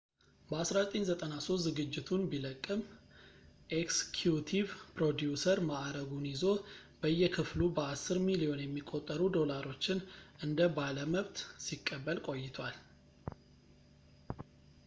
በ1993 0.49 1.57
ዝግጅቱን 1.65 2.21
ቢለቅም 2.31 2.79
ኤክስኪዩቲቭ 3.79 4.65
ፕሮዲውሰር 4.95 5.59
ማዕረጉን 5.67 6.25
ይዞ 6.31 6.43
በየክፍሉ 7.03 7.61
በአስር 7.77 8.19
ሚሊዮን 8.29 8.63
የሚቆጠሩ 8.65 9.21
ዶላሮችን 9.37 10.01
እንደ 10.47 10.59
ባለመብት 10.79 11.37
ሲቀበል 11.67 12.19
ቆይቷል 12.29 12.75